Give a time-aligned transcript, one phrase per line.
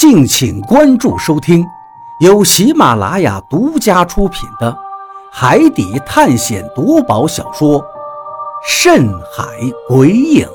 [0.00, 1.62] 敬请关注收听，
[2.20, 4.72] 由喜马拉雅独家出品的
[5.30, 7.78] 《海底探险夺宝小说》
[8.66, 9.44] 《深海
[9.86, 10.46] 鬼影》，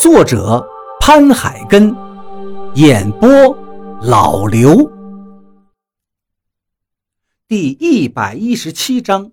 [0.00, 0.66] 作者
[0.98, 1.94] 潘海根，
[2.72, 3.28] 演播
[4.00, 4.90] 老刘。
[7.46, 9.32] 第一百一十七章，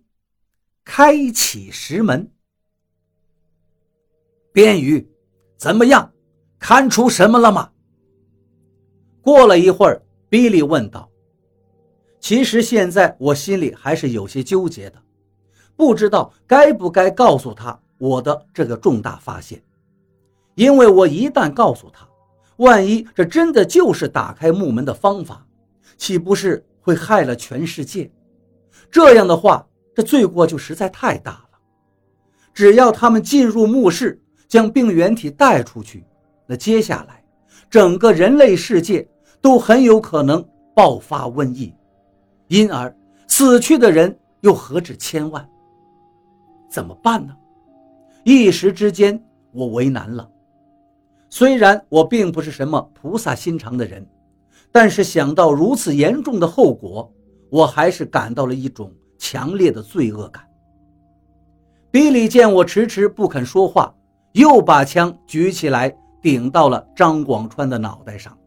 [0.83, 2.29] 开启石门。
[4.51, 5.09] 边宇，
[5.57, 6.11] 怎么样？
[6.59, 7.69] 看出什么了吗？
[9.23, 11.09] 过了一会儿，比利问道
[12.19, 15.01] ：“其实现在我心里还是有些纠结的，
[15.77, 19.63] 不知道该不该告诉他我的这个重大发现。
[20.55, 22.05] 因为我一旦告诉他，
[22.57, 25.47] 万一这真的就是打开木门的方法，
[25.97, 28.11] 岂不是会害了全世界？
[28.91, 29.65] 这样的话，
[29.95, 31.49] 这罪过就实在太大了。
[32.53, 36.03] 只要他们进入墓室，将病原体带出去，
[36.45, 37.23] 那接下来
[37.69, 39.07] 整个人类世界……”
[39.43, 40.43] 都很有可能
[40.73, 41.75] 爆发瘟疫，
[42.47, 42.95] 因而
[43.27, 45.45] 死去的人又何止千万？
[46.69, 47.35] 怎么办呢？
[48.23, 50.27] 一时之间我为难了。
[51.29, 54.07] 虽然我并不是什么菩萨心肠的人，
[54.71, 57.11] 但是想到如此严重的后果，
[57.49, 60.41] 我还是感到了一种强烈的罪恶感。
[61.91, 63.93] 比利见我迟迟不肯说话，
[64.31, 68.37] 又把枪举起来顶到了张广川的脑袋上。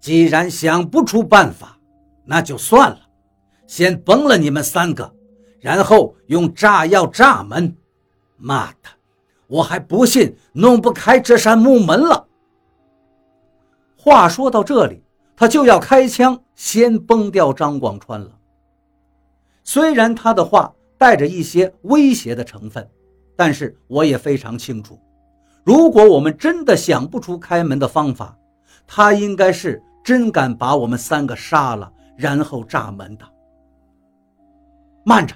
[0.00, 1.78] 既然想不出办法，
[2.24, 3.00] 那就算了，
[3.66, 5.12] 先崩了你们三个，
[5.60, 7.76] 然后用炸药炸门。
[8.36, 8.88] 妈的，
[9.48, 12.28] 我还不信弄不开这扇木门了。
[13.96, 15.02] 话说到这里，
[15.34, 18.30] 他就要开枪先崩掉张广川了。
[19.64, 22.88] 虽然他的话带着一些威胁的成分，
[23.34, 24.98] 但是我也非常清楚，
[25.64, 28.38] 如果我们真的想不出开门的方法，
[28.86, 29.82] 他应该是。
[30.02, 33.24] 真敢把我们三个杀了，然后炸门的。
[35.04, 35.34] 慢着，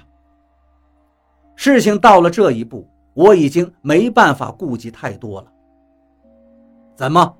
[1.55, 5.51] 事情到了这一步，我已经没办法顾及太多了。
[6.95, 7.37] 怎么，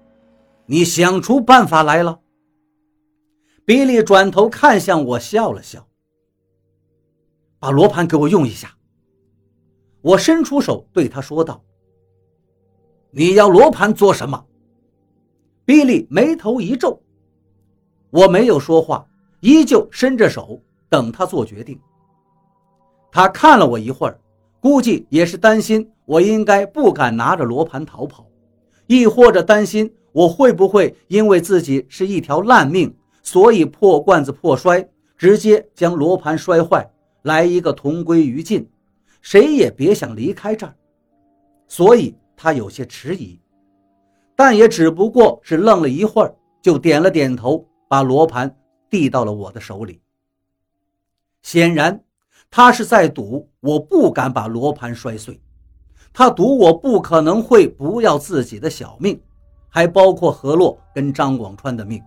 [0.65, 2.19] 你想出办法来了？
[3.65, 5.87] 比利转头看向我，笑了笑。
[7.59, 8.75] 把罗盘给我用一下。
[10.01, 11.63] 我伸出手对他说道
[13.11, 14.45] ：“你要罗盘做什么？”
[15.63, 17.01] 比利眉头一皱。
[18.13, 19.03] 我没有说话，
[19.39, 21.79] 依旧伸着手等他做决定。
[23.11, 24.19] 他看了我一会儿，
[24.59, 28.27] 估计也是担心我应该不敢拿着罗盘逃跑，
[28.85, 34.87] 亦或者担心我会不会因为自己是一条烂命，所以破罐子破摔，
[35.17, 36.87] 直接将罗盘摔坏，
[37.23, 38.69] 来一个同归于尽，
[39.21, 40.75] 谁也别想离开这儿。
[41.67, 43.39] 所以他有些迟疑，
[44.35, 47.67] 但也只不过是愣了一会儿，就点了点头。
[47.93, 48.57] 把罗盘
[48.89, 50.01] 递到了我的手里。
[51.43, 52.03] 显然，
[52.49, 55.39] 他是在赌我不敢把罗盘摔碎，
[56.11, 59.21] 他赌我不可能会不要自己的小命，
[59.69, 62.01] 还包括何洛跟张广川的命。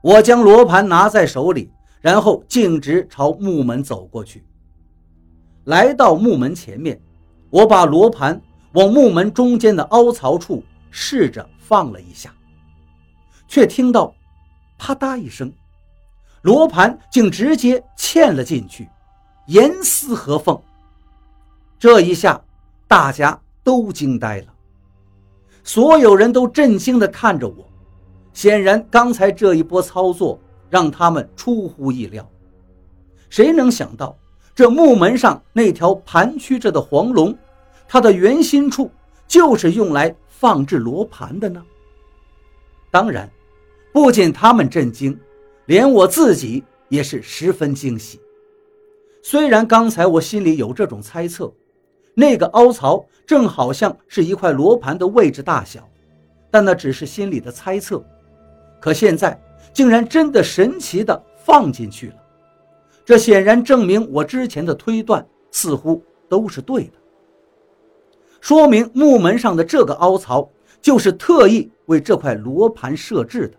[0.00, 1.68] 我将罗盘拿在手里，
[2.00, 4.44] 然后径直朝木门走过去。
[5.64, 7.02] 来到木门前面，
[7.50, 8.40] 我把罗盘
[8.74, 10.62] 往木门中间的凹槽处
[10.92, 12.32] 试着放了一下，
[13.48, 14.14] 却听到。
[14.84, 15.50] 啪嗒一声，
[16.42, 18.86] 罗盘竟直接嵌了进去，
[19.46, 20.60] 严丝合缝。
[21.78, 22.38] 这一下，
[22.86, 24.48] 大家都惊呆了，
[25.62, 27.66] 所有人都震惊地看着我。
[28.34, 32.28] 显然，刚才这一波操作让他们出乎意料。
[33.30, 34.14] 谁能想到，
[34.54, 37.34] 这木门上那条盘曲着的黄龙，
[37.88, 38.90] 它的圆心处
[39.26, 41.64] 就是用来放置罗盘的呢？
[42.90, 43.26] 当然。
[43.94, 45.16] 不仅他们震惊，
[45.66, 48.20] 连我自己也是十分惊喜。
[49.22, 51.54] 虽然刚才我心里有这种猜测，
[52.12, 55.88] 那个凹槽正好像是一块罗盘的位置大小，
[56.50, 58.04] 但那只是心里的猜测。
[58.80, 59.40] 可现在
[59.72, 62.16] 竟然真的神奇的放进去了，
[63.04, 66.94] 这显然证明我之前的推断似乎都是对的。
[68.40, 70.50] 说明木门上的这个凹槽
[70.82, 73.56] 就是特意为这块罗盘设置的。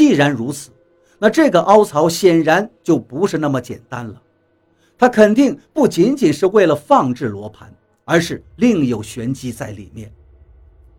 [0.00, 0.70] 既然如此，
[1.18, 4.22] 那这个凹槽显然就不是那么简单了。
[4.96, 7.70] 它肯定不仅仅是为了放置罗盘，
[8.06, 10.10] 而是另有玄机在里面。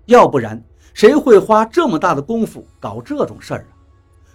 [0.05, 0.63] 要不然，
[0.93, 3.73] 谁会花这么大的功夫搞这种事儿啊？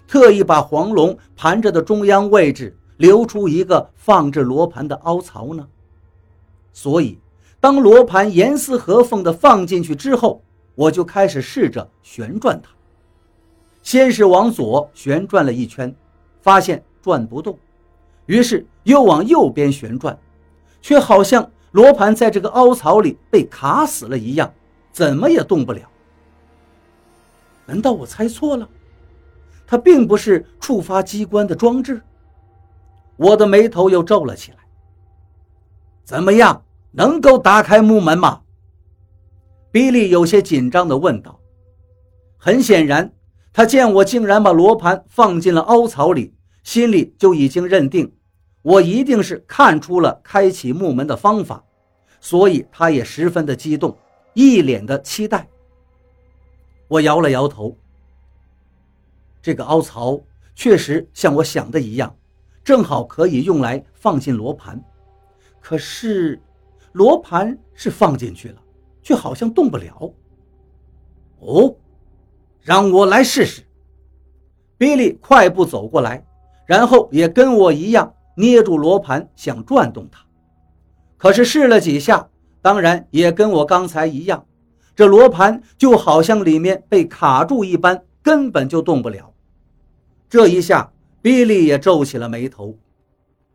[0.09, 5.65] 特意把黄龙盘着的中央位置留出一个放置罗盘的凹槽呢？
[6.73, 7.21] 所以，
[7.61, 10.43] 当罗盘严丝合缝地放进去之后，
[10.75, 12.71] 我就开始试着旋转它。
[13.87, 15.95] 先是往左旋转了一圈，
[16.43, 17.57] 发现转不动，
[18.27, 20.19] 于是又往右边旋转，
[20.83, 24.53] 却好像罗盘在这个凹槽里被卡死了一样，
[24.91, 25.89] 怎么也动不了。
[27.65, 28.69] 难道我猜错了？
[29.69, 32.03] 它并不是触发机关的装置。
[33.17, 34.59] 我的眉头又皱了起来。
[36.03, 38.43] 怎么样，能够打开木门吗？
[39.71, 41.39] 比利有些紧张地问道。
[42.37, 43.13] 很显然，
[43.57, 48.13] 他见我竟然把罗盘放进了凹槽里，心里就已经认定
[48.61, 51.65] 我一定是看出了开启木门的方法，
[52.21, 53.97] 所以他也十分的激动，
[54.35, 55.49] 一脸的期待。
[56.87, 57.75] 我摇了摇头。
[59.41, 60.21] 这个凹槽
[60.55, 62.15] 确实像我想的一样，
[62.63, 64.79] 正好可以用来放进罗盘。
[65.61, 66.39] 可是，
[66.93, 68.63] 罗盘是放进去了，
[69.03, 70.13] 却好像动不了。
[71.39, 71.75] 哦，
[72.67, 73.63] 让我来试试。
[74.77, 76.27] 比利快步走过来，
[76.67, 80.21] 然后也跟我一样捏住罗盘，想转动它。
[81.17, 82.29] 可是试了几下，
[82.61, 84.45] 当然也跟我刚才一样。
[84.97, 89.33] 这罗盘就好像里面被卡住一般，根本就动不了。
[90.29, 90.93] 这一下，
[91.23, 92.77] 比利也皱起了眉头。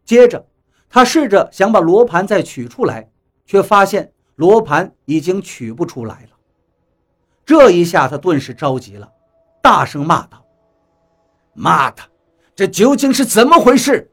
[0.05, 0.45] 接着，
[0.89, 3.11] 他试着想把罗盘再取出来，
[3.45, 6.30] 却发现罗盘已经取不出来了。
[7.45, 9.11] 这一下，他顿时着急了，
[9.61, 10.45] 大声骂道
[11.53, 12.01] ：“妈的，
[12.55, 14.11] 这究竟是怎么回事？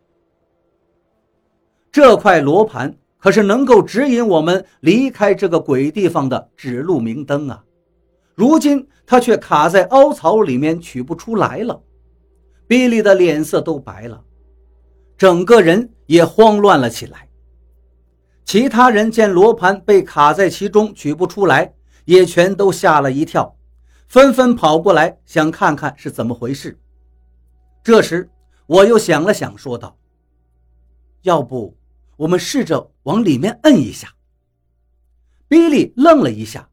[1.90, 7.64] 这块罗盘……”可是能够指引我们离开这个鬼地方的指路明灯啊！
[8.36, 11.82] 如今它却卡在凹槽里面取不出来了。
[12.68, 14.22] 比利的脸色都白了，
[15.16, 17.28] 整个人也慌乱了起来。
[18.44, 21.74] 其他人见罗盘被卡在其中取不出来，
[22.08, 23.54] 也全都吓了一跳，
[24.06, 26.80] 纷纷跑过来想看看是怎么回事。
[27.82, 28.30] 这时
[28.64, 29.94] 我又想了想，说道
[31.20, 31.76] ：“要不……”
[32.16, 34.08] 我们试着往里面摁一下。
[35.48, 36.70] 比利愣了一下，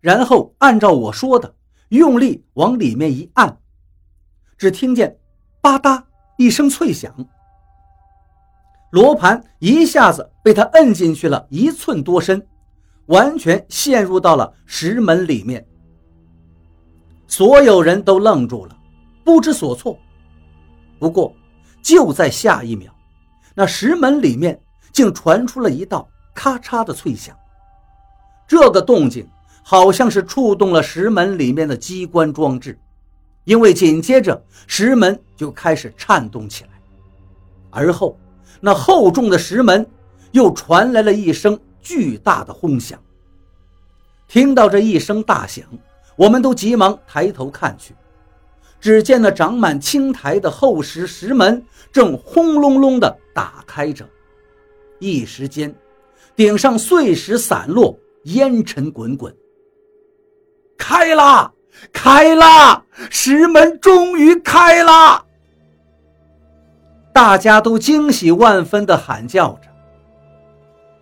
[0.00, 1.56] 然后按照我说的，
[1.88, 3.58] 用力往里面一按，
[4.56, 5.18] 只听见
[5.60, 6.04] “吧嗒”
[6.38, 7.12] 一声脆响，
[8.92, 12.46] 罗盘一下子被他摁进去了一寸多深，
[13.08, 15.62] 完全陷入到了石门里面。
[17.26, 18.74] 所有人都愣住了，
[19.22, 19.98] 不知所措。
[20.98, 21.30] 不过，
[21.82, 22.90] 就在下一秒。
[23.54, 24.58] 那石门里面
[24.92, 27.36] 竟传出了一道咔嚓的脆响，
[28.46, 29.28] 这个动静
[29.62, 32.78] 好像是触动了石门里面的机关装置，
[33.44, 36.70] 因为紧接着石门就开始颤动起来，
[37.70, 38.16] 而后
[38.60, 39.86] 那厚重的石门
[40.32, 42.98] 又传来了一声巨大的轰响。
[44.26, 45.64] 听到这一声大响，
[46.16, 47.94] 我们都急忙抬头看去。
[48.80, 54.08] 只见那长满青苔的厚实石门正轰隆隆地打开着，
[54.98, 55.74] 一时间，
[56.36, 59.34] 顶上碎石散落，烟尘滚滚。
[60.76, 61.52] 开啦！
[61.92, 62.84] 开啦！
[63.10, 65.24] 石门终于开啦！
[67.12, 69.68] 大家都惊喜万分地喊叫着。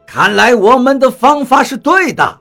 [0.06, 2.40] 看来我们的方法是对的。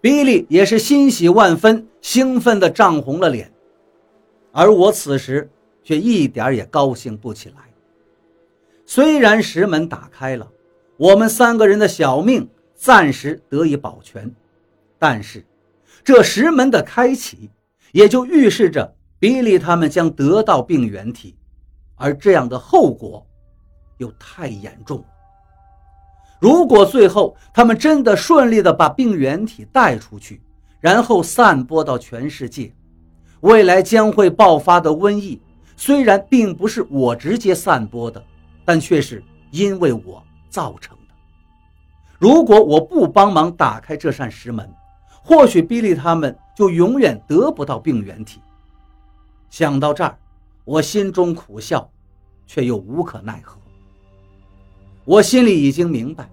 [0.00, 3.52] 比利也是欣喜万分，兴奋地涨红了脸。
[4.52, 5.50] 而我此时
[5.82, 7.56] 却一点也高兴不起来。
[8.86, 10.48] 虽然石门打开了，
[10.96, 14.32] 我们三个人的小命暂时得以保全，
[14.98, 15.44] 但是
[16.02, 17.50] 这石门的开启，
[17.92, 21.36] 也就预示着比利他们将得到病原体，
[21.96, 23.26] 而这样的后果
[23.98, 25.04] 又太严重。
[26.38, 30.40] 如果最后他们真的顺利的把病原体带出去，
[30.80, 32.72] 然后散播到全世界，
[33.40, 35.40] 未来将会爆发的瘟疫，
[35.76, 38.22] 虽然并不是我直接散播的，
[38.64, 41.14] 但却是因为我造成的。
[42.18, 44.68] 如果我不帮忙打开这扇石门，
[45.22, 48.40] 或许比利他们就永远得不到病原体。
[49.50, 50.16] 想到这儿，
[50.64, 51.90] 我心中苦笑，
[52.46, 53.57] 却又无可奈何。
[55.08, 56.28] 我心里已经明白，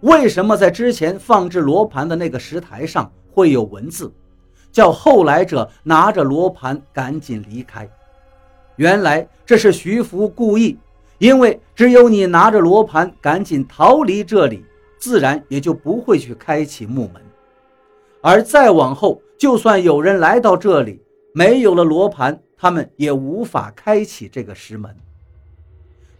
[0.00, 4.10] 为什么在之前放置罗盘的那个石台上会有文字。
[4.72, 7.86] 叫后来者拿着罗盘赶紧离开。
[8.76, 10.78] 原来这是徐福故意，
[11.18, 14.64] 因为只有你拿着罗盘赶紧逃离这里，
[14.98, 17.22] 自然也就不会去开启木门。
[18.22, 20.98] 而再往后，就算有人来到这里，
[21.34, 24.96] 没有了罗盘，他们也无法开启这个石门。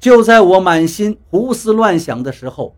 [0.05, 2.77] 就在我满心胡思乱想的时候，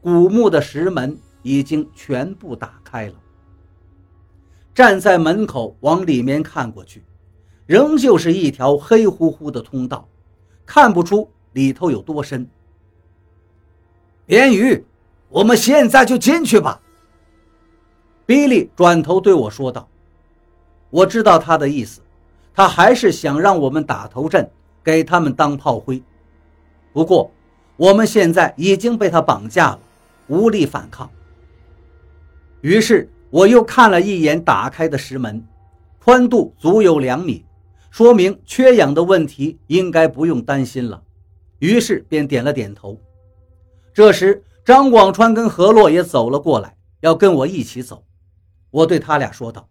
[0.00, 3.14] 古墓的石门已经全部打开了。
[4.74, 7.04] 站在门口往里面看过去，
[7.64, 10.08] 仍旧是一条黑乎乎的通道，
[10.66, 12.44] 看不出里头有多深。
[14.26, 14.84] 边宇，
[15.28, 16.80] 我们现在就进去吧。
[18.26, 19.88] 比利转头对我说道
[20.90, 22.00] ：“我知道他的意思，
[22.52, 24.50] 他还是想让我们打头阵，
[24.82, 26.02] 给他们当炮灰。
[26.94, 27.30] 不过，
[27.76, 29.80] 我们现在已经被他绑架了，
[30.28, 31.10] 无力反抗。”
[32.62, 35.44] 于是我又看了一眼打开的石门，
[35.98, 37.44] 宽度足有两米，
[37.90, 41.02] 说明缺氧的问题应该不用担心了。
[41.58, 42.98] 于是便点了点头。
[43.92, 48.04] 这时，张广川跟何洛也走了过来，要跟我一起走。
[48.70, 49.68] 我对他俩说道：“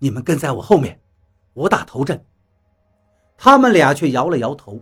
[0.00, 0.98] 你们跟在我后面，
[1.52, 2.24] 我打头阵。”
[3.36, 4.80] 他们俩却摇了摇头。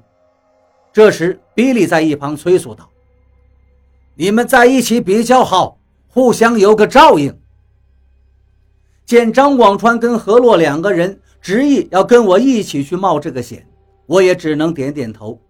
[0.99, 2.91] 这时，比利在一旁催促道
[4.19, 5.79] ：“你们在一起比较好，
[6.09, 7.39] 互相有个照应。”
[9.07, 13.65] 见张广川跟何洛两个人执意要跟我一起去冒这个险，
[14.07, 15.41] 我也只能点点头。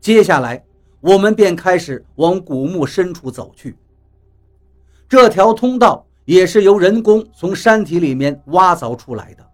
[0.00, 0.64] 接下来，
[1.00, 3.76] 我们便开始往古墓深处走去。
[5.08, 6.04] 这条通道。
[6.24, 9.46] 也是由人工从山体里面挖凿出来的，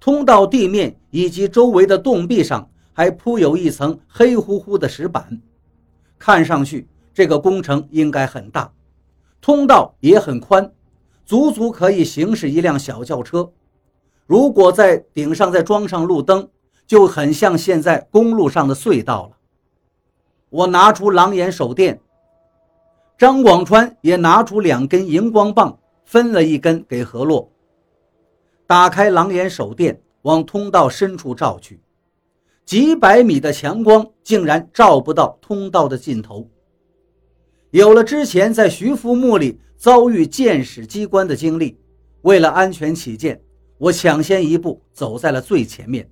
[0.00, 5.40] 通道地面以及周围的洞壁上还铺有一层黑乎乎的石板，
[6.18, 8.72] 看上去这个工程应该很大，
[9.40, 10.72] 通道也很宽，
[11.24, 13.52] 足足可以行驶一辆小轿车。
[14.26, 16.48] 如果在顶上再装上路灯，
[16.86, 19.36] 就很像现在公路上的隧道了。
[20.50, 22.00] 我拿出狼眼手电，
[23.18, 25.78] 张广川也拿出两根荧光棒。
[26.04, 27.50] 分了一根给何洛，
[28.66, 31.80] 打开狼眼手电，往通道深处照去，
[32.64, 36.48] 几百米的强光竟然照不到通道的尽头。
[37.70, 41.78] 有了之前在徐福墓里遭遇见识机关的经历，
[42.20, 43.42] 为了安全起见，
[43.78, 46.10] 我抢先一步走在了最前面，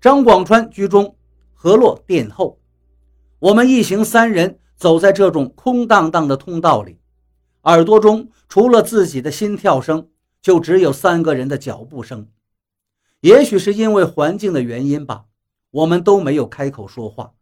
[0.00, 1.16] 张广川居中，
[1.54, 2.58] 何洛殿后。
[3.38, 6.98] 我们一行三人走在这种空荡荡的通道里。
[7.62, 10.08] 耳朵中除了自己的心跳声，
[10.40, 12.28] 就只有三个人的脚步声。
[13.20, 15.26] 也许是因为环境的原因吧，
[15.72, 17.34] 我们都没有开口说话，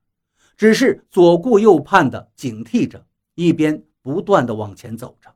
[0.57, 5.35] 只是左顾右盼的警惕着，一边不断的往前走着。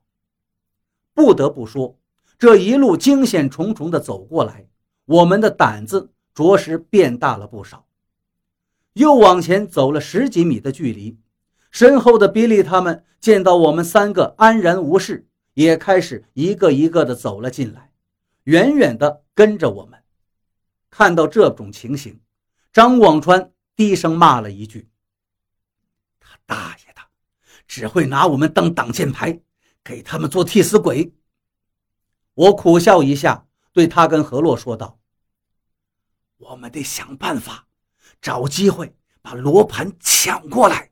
[1.13, 1.99] 不得不说，
[2.39, 4.67] 这一路惊险重重的走过来，
[5.05, 7.87] 我们的胆子着实变大了不少。
[8.95, 11.19] 又往前走了十几米的距离。
[11.71, 17.91] 身后的比利他们见到我们三个安然无事，也开始一个一个的走了进来，
[18.45, 19.99] 远远的跟着我们。
[20.91, 22.21] 看到这种情形，
[22.75, 24.91] 张广川低声骂了一句
[26.19, 27.01] ：“他大爷的，
[27.69, 29.41] 只会拿我们当挡箭牌，
[29.85, 31.15] 给他们做替死鬼。”
[32.35, 34.99] 我苦笑一下，对他跟何洛说道
[36.37, 37.69] ：“我们得想办法，
[38.21, 40.91] 找机会把罗盘抢过来。”